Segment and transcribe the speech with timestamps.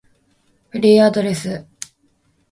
[0.71, 1.63] フリーアドレス